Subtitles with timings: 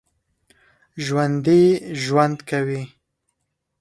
[1.05, 1.61] ژوندي
[2.03, 2.81] ژوند کوي